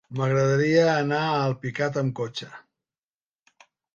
M'agradaria 0.19 0.85
anar 0.93 1.19
a 1.25 1.35
Alpicat 1.41 2.01
amb 2.03 2.15
cotxe. 2.21 2.49